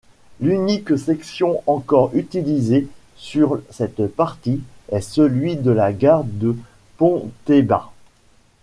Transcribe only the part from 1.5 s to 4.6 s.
encore utilisé sur cette partie